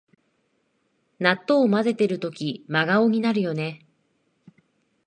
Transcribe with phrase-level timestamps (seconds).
[1.19, 3.85] 納豆をまぜてるとき真顔になるよね